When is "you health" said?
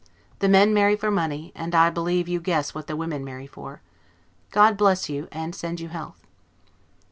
5.79-6.25